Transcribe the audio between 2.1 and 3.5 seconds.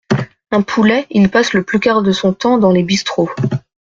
son temps dans les bistrots.